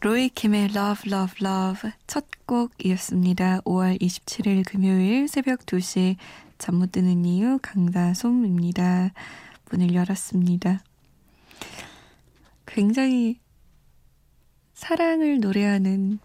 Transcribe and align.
로이 0.00 0.28
킴의 0.28 0.70
Love 0.76 1.12
Love 1.12 1.46
Love 1.46 1.90
첫 2.06 2.26
곡이었습니다. 2.46 3.60
5월 3.62 4.00
27일 4.00 4.64
금요일 4.66 5.26
새벽 5.26 5.60
2시 5.66 6.16
잠 6.58 6.76
못 6.76 6.92
드는 6.92 7.24
이유 7.24 7.58
강다솜입니다. 7.62 9.12
문을 9.70 9.94
열었습니다. 9.94 10.80
굉장히 12.66 13.40
사랑을 14.74 15.40
노래하는 15.40 16.18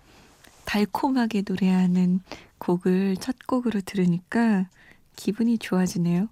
달콤하게 0.65 1.43
노래하는 1.47 2.19
곡을 2.59 3.17
첫 3.17 3.35
곡으로 3.47 3.81
들으니까 3.81 4.67
기분이 5.15 5.57
좋아지네요. 5.57 6.27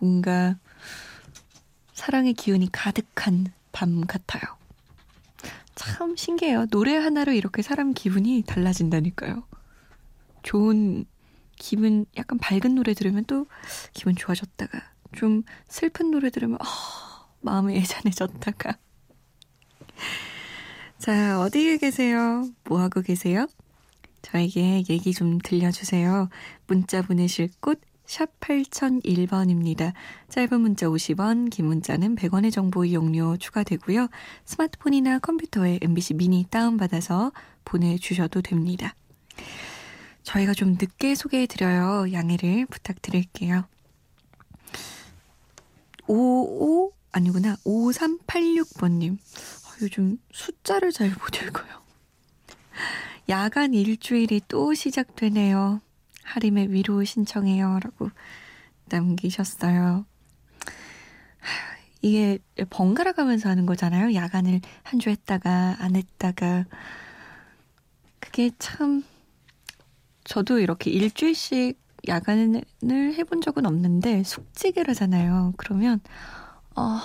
뭔가 0.00 0.56
사랑의 1.92 2.34
기운이 2.34 2.70
가득한 2.72 3.52
밤 3.72 4.00
같아요. 4.06 4.42
참 5.74 6.16
신기해요. 6.16 6.66
노래 6.66 6.96
하나로 6.96 7.32
이렇게 7.32 7.62
사람 7.62 7.92
기분이 7.94 8.44
달라진다니까요. 8.46 9.44
좋은 10.42 11.06
기분, 11.56 12.06
약간 12.16 12.38
밝은 12.38 12.74
노래 12.74 12.94
들으면 12.94 13.24
또 13.24 13.46
기분 13.92 14.14
좋아졌다가, 14.14 14.80
좀 15.14 15.42
슬픈 15.68 16.10
노래 16.10 16.30
들으면, 16.30 16.58
어, 16.60 16.64
마음이 17.40 17.76
애잔해졌다가. 17.76 18.78
자, 20.98 21.40
어디에 21.40 21.78
계세요? 21.78 22.48
뭐하고 22.64 23.02
계세요? 23.02 23.46
저에게 24.22 24.84
얘기 24.88 25.12
좀 25.12 25.38
들려주세요. 25.38 26.28
문자 26.66 27.02
보내실 27.02 27.50
곳, 27.60 27.80
샵 28.06 28.38
8001번입니다. 28.40 29.92
짧은 30.28 30.60
문자 30.60 30.86
50원, 30.86 31.50
긴 31.50 31.66
문자는 31.66 32.16
100원의 32.16 32.52
정보 32.52 32.84
이용료 32.84 33.38
추가되고요. 33.38 34.08
스마트폰이나 34.44 35.18
컴퓨터에 35.20 35.78
MBC 35.82 36.14
미니 36.14 36.44
다운받아서 36.50 37.32
보내주셔도 37.64 38.42
됩니다. 38.42 38.94
저희가 40.22 40.54
좀 40.54 40.72
늦게 40.72 41.14
소개해드려요. 41.14 42.12
양해를 42.12 42.66
부탁드릴게요. 42.66 43.64
55, 46.06 46.92
아니구나. 47.12 47.56
5386번님. 47.64 49.18
아, 49.18 49.76
요즘 49.82 50.18
숫자를 50.32 50.92
잘 50.92 51.08
못 51.10 51.42
읽어요. 51.42 51.82
야간 53.28 53.72
일주일이 53.72 54.42
또 54.48 54.74
시작되네요. 54.74 55.80
하림의 56.24 56.72
위로 56.72 57.04
신청해요. 57.04 57.78
라고 57.82 58.10
남기셨어요. 58.86 60.06
이게 62.02 62.38
번갈아 62.70 63.12
가면서 63.12 63.48
하는 63.48 63.64
거잖아요. 63.66 64.14
야간을 64.14 64.60
한 64.82 65.00
주 65.00 65.10
했다가 65.10 65.76
안 65.78 65.96
했다가. 65.96 66.64
그게 68.20 68.50
참, 68.58 69.02
저도 70.24 70.58
이렇게 70.58 70.90
일주일씩 70.90 71.80
야간을 72.08 72.64
해본 72.82 73.40
적은 73.40 73.64
없는데 73.66 74.22
숙직을 74.24 74.88
하잖아요. 74.90 75.54
그러면, 75.56 76.00
어, 76.76 76.98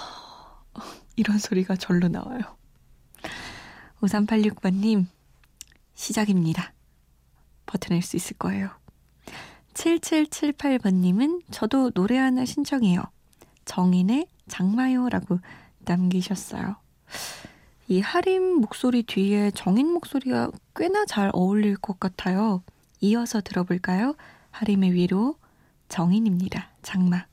이런 1.15 1.37
소리가 1.37 1.75
절로 1.77 2.07
나와요. 2.09 2.41
5386번님, 4.01 5.05
시작입니다. 5.95 6.73
버텨낼 7.65 8.01
수 8.01 8.15
있을 8.15 8.37
거예요. 8.37 8.69
7778번님은 9.79 11.43
저도 11.51 11.91
노래 11.91 12.17
하나 12.17 12.43
신청해요. 12.43 13.01
정인의 13.65 14.27
장마요라고 14.47 15.39
남기셨어요. 15.85 16.75
이 17.87 18.01
하림 18.01 18.59
목소리 18.61 19.03
뒤에 19.03 19.51
정인 19.51 19.91
목소리가 19.91 20.51
꽤나 20.75 21.05
잘 21.05 21.31
어울릴 21.33 21.77
것 21.77 21.99
같아요. 21.99 22.61
이어서 22.99 23.41
들어볼까요? 23.41 24.15
하림의 24.51 24.93
위로 24.93 25.35
정인입니다. 25.87 26.69
장마. 26.81 27.25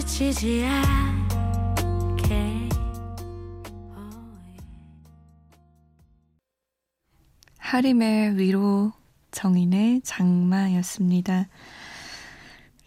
지치지 0.00 0.64
않게 0.64 2.68
하림의 7.58 8.38
위로 8.38 8.92
정인의 9.30 10.00
장마였습니다. 10.02 11.48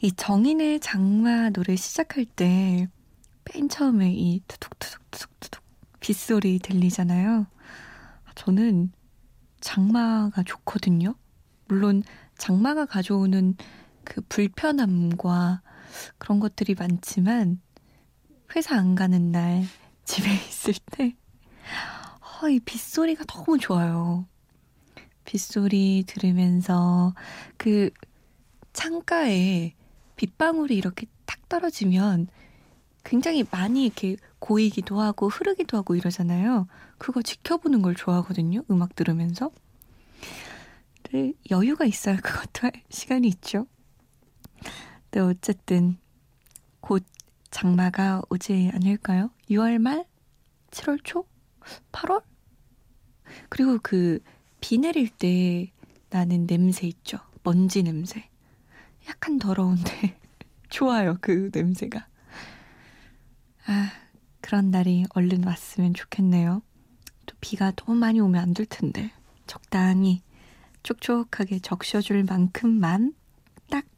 이 0.01 0.11
정인의 0.11 0.79
장마 0.79 1.51
노래 1.51 1.75
시작할 1.75 2.25
때 2.25 2.87
맨 3.45 3.69
처음에 3.69 4.11
이 4.11 4.41
투둑투둑투둑투둑 4.47 5.63
빗소리 5.99 6.59
들리잖아요. 6.59 7.47
저는 8.35 8.91
장마가 9.59 10.43
좋거든요. 10.43 11.15
물론 11.67 12.03
장마가 12.37 12.85
가져오는 12.85 13.55
그 14.03 14.21
불편함과 14.21 15.61
그런 16.17 16.39
것들이 16.39 16.75
많지만 16.75 17.61
회사 18.55 18.77
안 18.77 18.95
가는 18.95 19.31
날 19.31 19.63
집에 20.05 20.27
있을 20.47 20.73
때 20.91 21.15
어, 22.41 22.49
이 22.49 22.59
빗소리가 22.59 23.25
너무 23.25 23.57
좋아요. 23.57 24.27
빗소리 25.25 26.03
들으면서 26.05 27.13
그 27.57 27.89
창가에 28.73 29.73
빗방울이 30.15 30.75
이렇게 30.75 31.05
탁 31.25 31.47
떨어지면 31.47 32.27
굉장히 33.03 33.45
많이 33.49 33.85
이렇게 33.85 34.17
고이기도 34.39 34.99
하고 34.99 35.29
흐르기도 35.29 35.77
하고 35.77 35.95
이러잖아요. 35.95 36.67
그거 36.97 37.21
지켜보는 37.21 37.81
걸 37.81 37.95
좋아하거든요. 37.95 38.63
음악 38.69 38.95
들으면서. 38.95 39.51
여유가 41.51 41.85
있어야 41.85 42.17
그것도 42.21 42.67
할 42.67 42.71
시간이 42.89 43.27
있죠. 43.27 43.67
네, 45.13 45.19
어쨌든 45.19 45.97
곧 46.81 47.03
장마가 47.51 48.23
오지 48.29 48.71
않을까요? 48.73 49.29
6월 49.49 49.77
말? 49.79 50.05
7월 50.71 50.99
초? 51.03 51.25
8월? 51.91 52.23
그리고 53.49 53.77
그 53.81 54.19
비 54.59 54.77
내릴 54.77 55.09
때 55.09 55.73
나는 56.09 56.47
냄새 56.47 56.87
있죠. 56.87 57.17
먼지 57.43 57.83
냄새. 57.83 58.29
약간 59.09 59.37
더러운데 59.37 60.17
좋아요. 60.69 61.17
그 61.19 61.49
냄새가. 61.53 62.07
아, 63.67 63.91
그런 64.39 64.71
날이 64.71 65.05
얼른 65.09 65.43
왔으면 65.43 65.93
좋겠네요. 65.93 66.61
또 67.25 67.35
비가 67.41 67.71
너무 67.71 67.95
많이 67.95 68.21
오면 68.21 68.41
안 68.41 68.53
될 68.53 68.65
텐데. 68.65 69.11
적당히 69.47 70.21
촉촉하게 70.83 71.59
적셔줄 71.59 72.23
만큼만 72.23 73.11
딱 73.11 73.22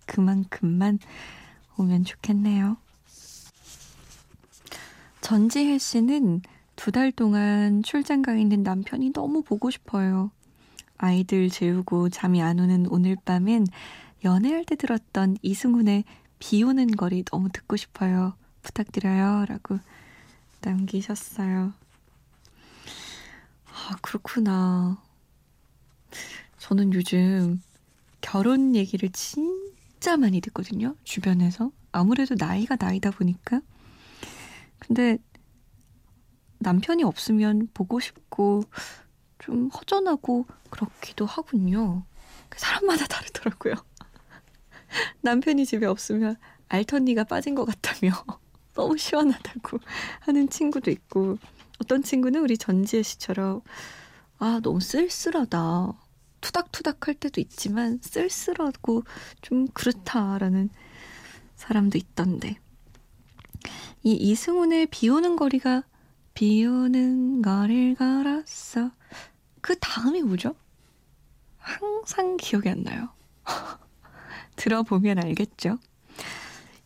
그만큼만 0.05 0.99
오면 1.77 2.05
좋겠네요. 2.05 2.77
전지혜 5.21 5.77
씨는 5.77 6.41
두 6.75 6.91
달 6.91 7.11
동안 7.11 7.81
출장 7.83 8.21
가 8.21 8.35
있는 8.35 8.61
남편이 8.63 9.13
너무 9.13 9.41
보고 9.41 9.71
싶어요. 9.71 10.29
아이들 10.97 11.49
재우고 11.49 12.09
잠이 12.09 12.41
안 12.41 12.59
오는 12.59 12.85
오늘 12.89 13.15
밤엔 13.25 13.65
연애할 14.23 14.65
때 14.65 14.75
들었던 14.75 15.37
이승훈의 15.41 16.03
비 16.39 16.63
오는 16.63 16.87
거리 16.87 17.23
너무 17.23 17.49
듣고 17.49 17.75
싶어요. 17.75 18.33
부탁드려요. 18.61 19.45
라고 19.47 19.79
남기셨어요. 20.61 21.73
아, 23.67 23.95
그렇구나. 24.01 25.01
저는 26.59 26.93
요즘 26.93 27.61
결혼 28.21 28.75
얘기를 28.75 29.09
진 29.09 29.73
짜 30.05 30.17
많이 30.17 30.39
듣거든요. 30.39 30.95
주변에서. 31.03 31.71
아무래도 31.91 32.35
나이가 32.37 32.77
나이다 32.79 33.09
보니까. 33.09 33.61
근데 34.77 35.17
남편이 36.59 37.03
없으면 37.03 37.69
보고 37.73 37.99
싶고 37.99 38.61
좀 39.39 39.69
허전하고 39.69 40.45
그렇기도 40.69 41.25
하군요. 41.25 42.05
사람마다 42.55 43.07
다르더라고요. 43.07 43.73
남편이 45.21 45.65
집에 45.65 45.87
없으면 45.87 46.35
알턴니가 46.67 47.23
빠진 47.23 47.55
것 47.55 47.65
같다며 47.65 48.11
너무 48.75 48.99
시원하다고 48.99 49.79
하는 50.19 50.47
친구도 50.49 50.91
있고 50.91 51.39
어떤 51.79 52.03
친구는 52.03 52.41
우리 52.41 52.59
전지혜 52.59 53.01
씨처럼 53.01 53.61
아 54.37 54.59
너무 54.61 54.79
쓸쓸하다 54.81 55.93
투닥투닥 56.45 57.07
할 57.07 57.15
때도 57.15 57.41
있지만 57.41 57.99
쓸쓸하고 58.03 59.03
좀 59.41 59.67
그렇다라는 59.69 60.69
사람도 61.55 61.97
있던데 61.97 62.59
이 64.03 64.13
이승훈의 64.13 64.85
비 64.87 65.09
오는 65.09 65.35
거리가 65.35 65.83
비 66.35 66.63
오는 66.65 67.41
거리를 67.41 67.95
걸었어 67.95 68.91
그 69.61 69.75
다음이 69.79 70.21
뭐죠? 70.21 70.53
항상 71.57 72.37
기억이 72.37 72.69
안 72.69 72.83
나요. 72.83 73.09
들어보면 74.55 75.17
알겠죠? 75.17 75.79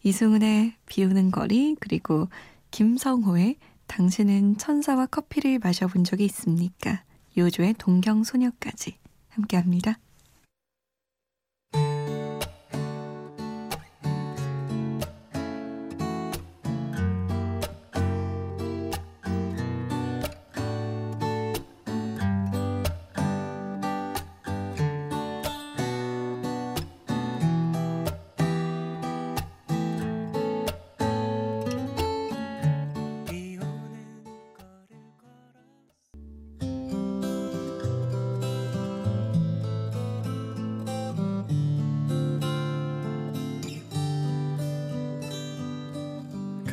이승훈의 0.04 0.76
비 0.86 1.04
오는 1.04 1.30
거리, 1.30 1.76
그리고 1.82 2.30
김성호의 2.72 3.58
당신은 3.88 4.58
천사와 4.58 5.08
커피를 5.08 5.60
마셔본 5.60 6.06
적이 6.06 6.24
있습니까? 6.26 7.04
요조의 7.38 7.74
동경소녀까지 7.74 8.98
함께 9.40 9.58
합니다. 9.58 10.00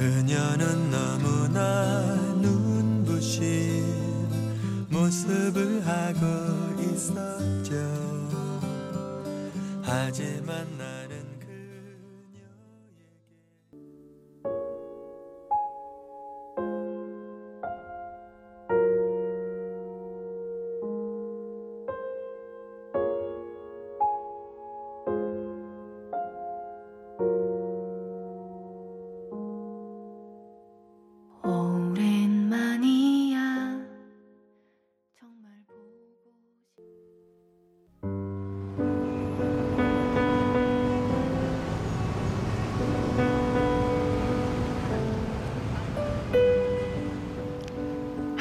그녀는 0.06 0.88
너무나 0.88 2.00
눈부신 2.40 3.82
모습을 4.88 5.84
하고 5.84 6.80
있었 6.80 7.55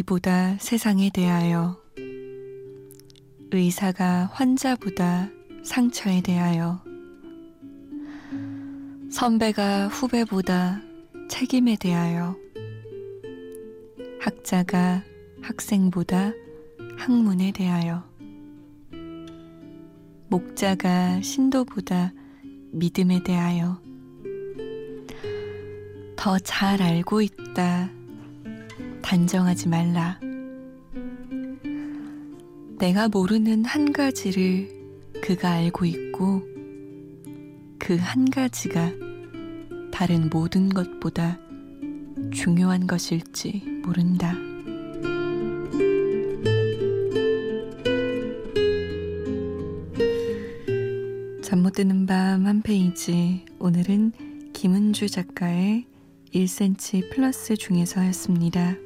아이보다 0.00 0.56
세상에 0.58 1.10
대하여, 1.10 1.76
의사가 3.50 4.30
환자보다 4.32 5.28
상처에 5.62 6.22
대하여, 6.22 6.82
선배가 9.10 9.88
후배보다 9.88 10.80
책임에 11.28 11.76
대하여, 11.76 12.36
학자가 14.20 15.02
학생보다 15.42 16.32
학문에 16.96 17.52
대하여, 17.52 18.02
목자가 20.28 21.20
신도보다 21.20 22.12
믿음에 22.72 23.22
대하여, 23.22 23.78
더 26.16 26.38
잘 26.38 26.80
알고 26.80 27.20
있다. 27.22 27.99
단정하지 29.02 29.68
말라. 29.68 30.18
내가 32.78 33.08
모르는 33.08 33.64
한 33.64 33.92
가지를 33.92 34.68
그가 35.22 35.50
알고 35.52 35.84
있고 35.86 36.42
그 37.78 37.96
한 37.96 38.30
가지가 38.30 38.92
다른 39.90 40.30
모든 40.30 40.68
것보다 40.68 41.38
중요한 42.32 42.86
것일지 42.86 43.62
모른다. 43.84 44.34
잠 51.42 51.62
못 51.62 51.72
드는 51.74 52.06
밤 52.06 52.46
한 52.46 52.62
페이지. 52.62 53.44
오늘은 53.58 54.12
김은주 54.52 55.08
작가의 55.08 55.84
1cm 56.32 57.10
플러스 57.12 57.56
중에서였습니다. 57.56 58.76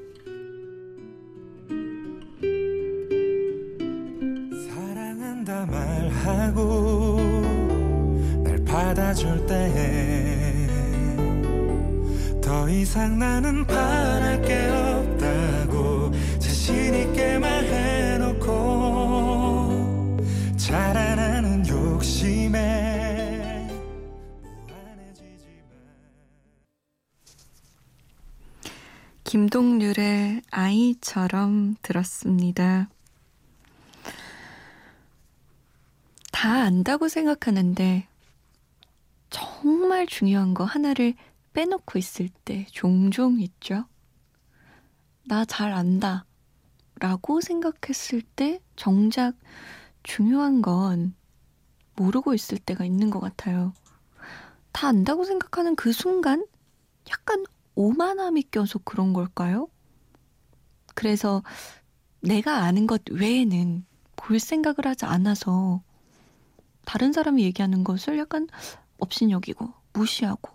받아줄 8.67 9.47
때 9.47 10.65
더 12.45 12.69
이상 12.69 13.19
나는 13.19 13.67
바랄 13.67 14.41
게 14.43 14.69
없다고 14.69 16.13
자신 16.39 16.95
있게 16.95 17.39
말해놓고 17.39 18.45
자라나는 20.57 21.67
욕심에 21.67 23.67
김동률의 29.25 30.43
아이처럼 30.51 31.77
들었습니다. 31.81 32.91
다 36.45 36.65
안다고 36.65 37.09
생각하는데 37.09 38.07
정말 39.31 40.07
중요한 40.07 40.53
거 40.53 40.65
하나를 40.65 41.15
빼놓고 41.55 41.99
있을 41.99 42.29
때 42.45 42.67
종종 42.71 43.41
있죠. 43.41 43.87
나 45.27 45.47
잘 45.47 45.73
안다. 45.73 46.27
라고 47.01 47.41
생각했을 47.41 48.21
때 48.21 48.61
정작 48.77 49.35
중요한 50.03 50.61
건 50.61 51.15
모르고 51.97 52.35
있을 52.35 52.59
때가 52.59 52.85
있는 52.85 53.09
것 53.09 53.21
같아요. 53.21 53.73
다 54.71 54.89
안다고 54.89 55.25
생각하는 55.25 55.75
그 55.77 55.93
순간 55.93 56.45
약간 57.09 57.43
오만함이 57.75 58.51
껴서 58.51 58.81
그런 58.81 59.15
걸까요? 59.15 59.67
그래서 60.95 61.43
내가 62.21 62.65
아는 62.65 62.87
것 62.87 63.01
외에는 63.11 63.87
볼 64.17 64.39
생각을 64.39 64.85
하지 64.85 65.07
않아서 65.07 65.83
다른 66.85 67.13
사람이 67.13 67.43
얘기하는 67.45 67.85
것을 67.85 68.19
약간 68.19 68.49
업신여기고 68.99 69.73
무시하고 69.93 70.51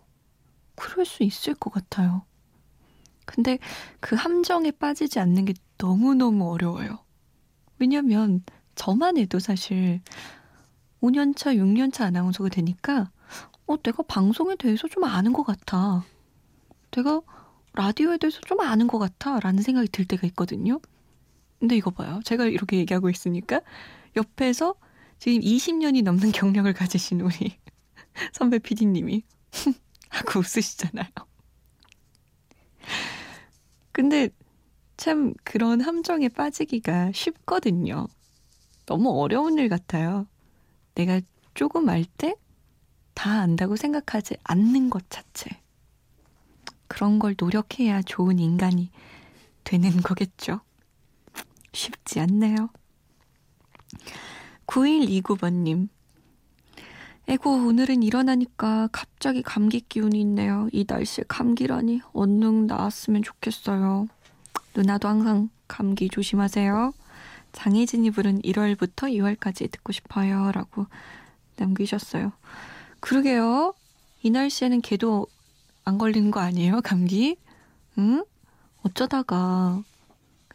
그럴 0.75 1.05
수 1.05 1.23
있을 1.23 1.53
것 1.55 1.71
같아요. 1.71 2.23
근데 3.25 3.59
그 3.99 4.15
함정에 4.15 4.71
빠지지 4.71 5.19
않는 5.19 5.45
게 5.45 5.53
너무너무 5.77 6.51
어려워요. 6.51 6.99
왜냐면 7.77 8.43
저만 8.75 9.17
해도 9.17 9.39
사실 9.39 10.01
5년차, 11.01 11.55
6년차 11.55 12.05
아나운서가 12.05 12.49
되니까 12.49 13.11
어, 13.67 13.77
내가 13.77 14.03
방송에 14.03 14.55
대해서 14.55 14.87
좀 14.87 15.03
아는 15.03 15.31
것 15.31 15.43
같아. 15.43 16.03
내가 16.91 17.21
라디오에 17.73 18.17
대해서 18.17 18.41
좀 18.41 18.61
아는 18.61 18.87
것 18.87 18.97
같아. 18.97 19.39
라는 19.39 19.61
생각이 19.61 19.89
들 19.89 20.05
때가 20.05 20.25
있거든요. 20.27 20.79
근데 21.59 21.75
이거 21.75 21.91
봐요. 21.91 22.19
제가 22.25 22.45
이렇게 22.45 22.77
얘기하고 22.77 23.09
있으니까 23.09 23.61
옆에서 24.15 24.75
지금 25.19 25.41
20년이 25.41 26.03
넘는 26.03 26.31
경력을 26.31 26.71
가지신 26.73 27.21
우리 27.21 27.57
선배 28.33 28.59
PD님이 28.59 29.23
하고 30.09 30.39
웃으시잖아요. 30.39 31.07
근데 33.91 34.29
참 34.97 35.33
그런 35.43 35.81
함정에 35.81 36.29
빠지기가 36.29 37.11
쉽거든요. 37.13 38.07
너무 38.85 39.11
어려운 39.21 39.57
일 39.59 39.69
같아요. 39.69 40.27
내가 40.95 41.21
조금 41.55 41.89
알 41.89 42.05
때 42.17 42.35
다 43.15 43.41
안다고 43.41 43.75
생각하지 43.75 44.37
않는 44.43 44.89
것 44.89 45.09
자체. 45.09 45.49
그런 46.87 47.19
걸 47.19 47.35
노력해야 47.37 48.01
좋은 48.01 48.39
인간이 48.39 48.91
되는 49.63 49.91
거겠죠. 50.01 50.61
쉽지 51.73 52.19
않네요. 52.21 52.69
9129번님. 54.69 55.89
에고, 57.27 57.51
오늘은 57.51 58.03
일어나니까 58.03 58.89
갑자기 58.91 59.41
감기 59.41 59.81
기운이 59.81 60.19
있네요. 60.21 60.69
이 60.71 60.85
날씨에 60.87 61.23
감기라니 61.27 62.01
얼른 62.13 62.67
나았으면 62.67 63.23
좋겠어요. 63.23 64.07
누나도 64.75 65.07
항상 65.07 65.49
감기 65.67 66.07
조심하세요. 66.07 66.93
장혜진이 67.51 68.11
부른 68.11 68.41
1월부터 68.43 69.11
2월까지 69.11 69.71
듣고 69.71 69.91
싶어요. 69.91 70.51
라고 70.51 70.85
남기셨어요. 71.57 72.31
그러게요. 72.99 73.73
이 74.21 74.29
날씨에는 74.29 74.81
걔도 74.81 75.25
안 75.83 75.97
걸리는 75.97 76.29
거 76.29 76.41
아니에요? 76.41 76.81
감기? 76.81 77.37
응? 77.97 78.23
어쩌다가. 78.83 79.81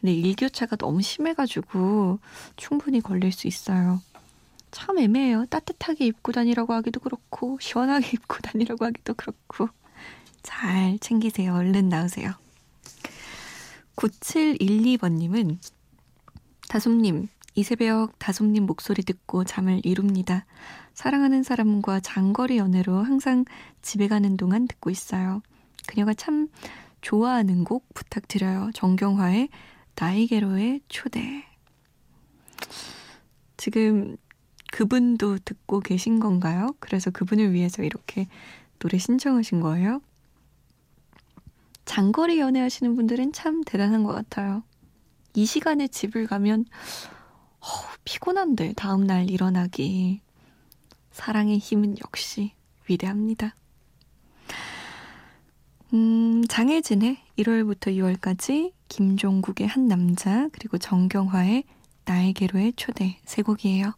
근데 0.04 0.16
일교차가 0.16 0.76
너무 0.76 1.00
심해가지고 1.00 2.18
충분히 2.56 3.00
걸릴 3.00 3.32
수 3.32 3.48
있어요. 3.48 4.02
참 4.70 4.98
애매해요. 4.98 5.46
따뜻하게 5.46 6.04
입고 6.04 6.30
다니라고 6.32 6.74
하기도 6.74 7.00
그렇고, 7.00 7.56
시원하게 7.58 8.08
입고 8.12 8.36
다니라고 8.42 8.84
하기도 8.84 9.14
그렇고. 9.14 9.70
잘 10.42 10.98
챙기세요. 10.98 11.54
얼른 11.54 11.88
나으세요. 11.88 12.34
9712번님은 13.96 15.56
다솜님, 16.68 17.28
이 17.54 17.62
새벽 17.62 18.18
다솜님 18.18 18.66
목소리 18.66 19.02
듣고 19.04 19.44
잠을 19.44 19.80
이룹니다. 19.84 20.44
사랑하는 20.92 21.42
사람과 21.42 22.00
장거리 22.00 22.58
연애로 22.58 23.02
항상 23.02 23.46
집에 23.80 24.08
가는 24.08 24.36
동안 24.36 24.68
듣고 24.68 24.90
있어요. 24.90 25.40
그녀가 25.86 26.12
참 26.12 26.48
좋아하는 27.00 27.64
곡 27.64 27.86
부탁드려요. 27.94 28.70
정경화의 28.74 29.48
나에게로의 29.96 30.80
초대. 30.88 31.44
지금 33.56 34.16
그분도 34.72 35.38
듣고 35.38 35.80
계신 35.80 36.18
건가요? 36.20 36.74
그래서 36.80 37.10
그분을 37.10 37.52
위해서 37.52 37.82
이렇게 37.82 38.26
노래 38.78 38.98
신청하신 38.98 39.60
거예요? 39.60 40.00
장거리 41.84 42.40
연애하시는 42.40 42.96
분들은 42.96 43.32
참 43.32 43.62
대단한 43.62 44.02
것 44.02 44.12
같아요. 44.12 44.64
이 45.34 45.46
시간에 45.46 45.86
집을 45.86 46.26
가면 46.26 46.64
어, 47.60 47.66
피곤한데 48.04 48.74
다음날 48.74 49.30
일어나기. 49.30 50.20
사랑의 51.12 51.58
힘은 51.58 51.96
역시 52.04 52.52
위대합니다. 52.88 53.54
음, 55.94 56.42
장혜진의 56.48 57.18
1월부터 57.38 57.96
2월까지 57.96 58.72
김종국의 58.88 59.68
한 59.68 59.86
남자 59.86 60.48
그리고 60.50 60.76
정경화의 60.76 61.62
나에게로의 62.04 62.72
초대 62.74 63.16
세 63.24 63.42
곡이에요. 63.42 63.92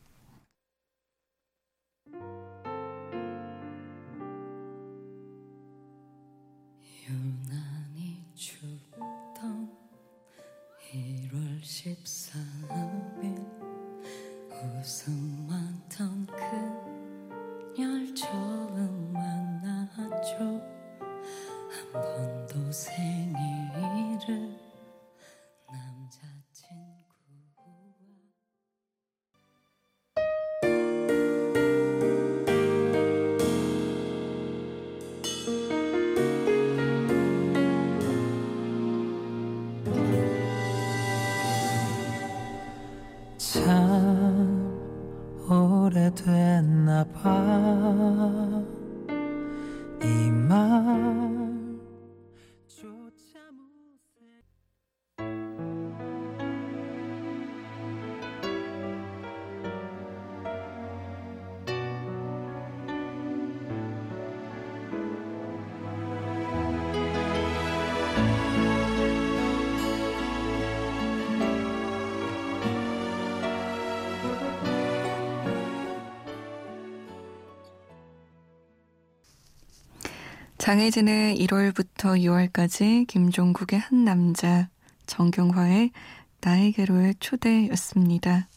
장혜진의 80.67 81.39
1월부터 81.47 82.19
6월까지 82.51 83.07
김종국의 83.07 83.79
한 83.79 84.05
남자 84.05 84.69
정경화의 85.07 85.93
나에게로의 86.41 87.15
초대였습니다. 87.21 88.49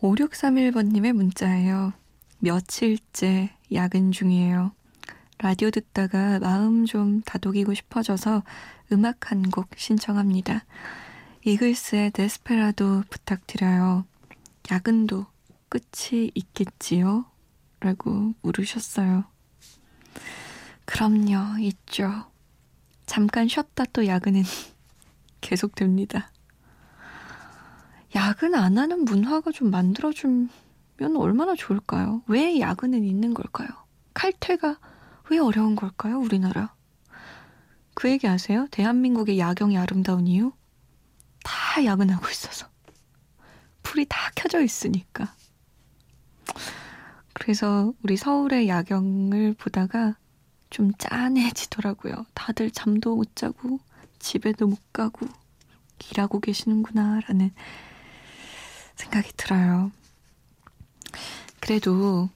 5631번님의 0.00 1.12
문자예요. 1.12 1.92
며칠째 2.38 3.50
야근 3.70 4.12
중이에요. 4.12 4.72
라디오 5.36 5.70
듣다가 5.70 6.38
마음 6.38 6.86
좀 6.86 7.20
다독이고 7.20 7.74
싶어져서 7.74 8.42
음악 8.92 9.30
한 9.30 9.42
곡 9.42 9.68
신청합니다. 9.76 10.64
이글스의 11.44 12.12
데스페라도 12.12 13.02
부탁드려요. 13.10 14.06
야근도 14.70 15.26
끝이 15.68 16.30
있겠지요? 16.34 17.26
라고 17.80 18.32
물으셨어요. 18.40 19.24
그럼요, 20.84 21.58
있죠. 21.60 22.30
잠깐 23.06 23.48
쉬었다 23.48 23.84
또 23.92 24.06
야근은 24.06 24.42
계속됩니다. 25.40 26.30
야근 28.14 28.54
안 28.54 28.76
하는 28.76 29.04
문화가 29.04 29.52
좀 29.52 29.70
만들어주면 29.70 30.48
얼마나 31.16 31.54
좋을까요? 31.54 32.22
왜 32.26 32.58
야근은 32.60 33.04
있는 33.04 33.34
걸까요? 33.34 33.68
칼퇴가 34.14 34.78
왜 35.30 35.38
어려운 35.38 35.76
걸까요? 35.76 36.18
우리나라. 36.18 36.74
그 37.94 38.10
얘기 38.10 38.26
아세요? 38.26 38.66
대한민국의 38.70 39.38
야경이 39.38 39.78
아름다운 39.78 40.26
이유? 40.26 40.52
다 41.44 41.84
야근하고 41.84 42.28
있어서. 42.28 42.66
불이 43.82 44.06
다 44.08 44.30
켜져 44.34 44.60
있으니까. 44.62 45.34
그래서 47.32 47.92
우리 48.02 48.16
서울의 48.16 48.68
야경을 48.68 49.54
보다가 49.54 50.16
좀 50.70 50.92
짠해지더라고요. 50.98 52.26
다들 52.34 52.70
잠도 52.70 53.16
못 53.16 53.34
자고 53.34 53.78
집에도 54.18 54.66
못 54.66 54.78
가고 54.92 55.26
일하고 56.10 56.40
계시는구나라는 56.40 57.52
생각이 58.96 59.32
들어요. 59.36 59.90
그래도 61.60 62.28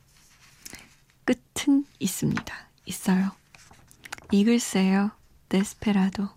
끝은 1.25 1.87
있습니다. 1.99 2.55
있어요. 2.87 3.31
이글스예요. 4.31 5.11
데스페라도. 5.49 6.29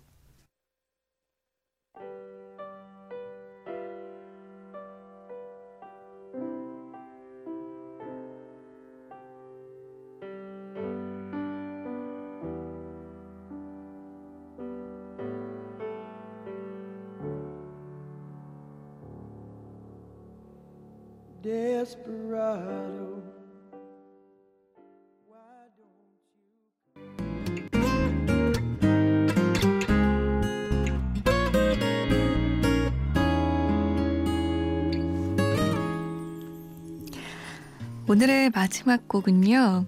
오늘의 38.08 38.50
마지막 38.54 39.06
곡은요. 39.08 39.84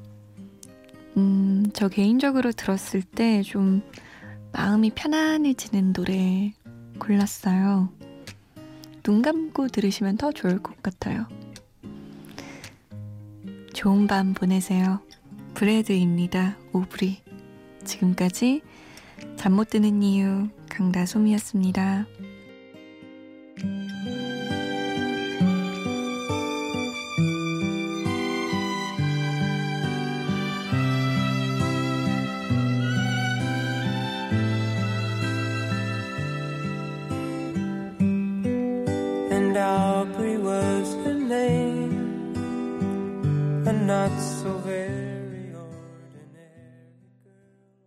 음, 1.16 1.66
저 1.72 1.88
개인적으로 1.88 2.52
들었을 2.52 3.02
때 3.02 3.42
좀 3.42 3.82
마음이 4.52 4.90
편안해지는 4.94 5.92
노래 5.92 6.52
골랐어요. 6.98 7.88
눈 9.02 9.22
감고 9.22 9.68
들으시면 9.68 10.16
더 10.18 10.32
좋을 10.32 10.58
것 10.62 10.80
같아요. 10.82 11.26
좋은 13.72 14.06
밤 14.06 14.34
보내세요. 14.34 15.00
브레드입니다. 15.54 16.56
오브리. 16.72 17.22
지금까지 17.84 18.60
잠 19.36 19.54
못 19.54 19.70
드는 19.70 20.02
이유 20.02 20.48
강다솜이었습니다. 20.68 22.06